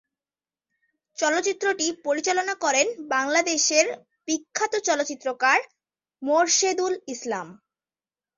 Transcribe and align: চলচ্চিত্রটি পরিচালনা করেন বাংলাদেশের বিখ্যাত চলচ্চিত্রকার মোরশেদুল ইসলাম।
চলচ্চিত্রটি 1.17 1.87
পরিচালনা 2.05 2.53
করেন 2.63 2.87
বাংলাদেশের 3.11 3.85
বিখ্যাত 4.27 4.73
চলচ্চিত্রকার 4.87 5.59
মোরশেদুল 6.21 6.93
ইসলাম। 7.07 7.47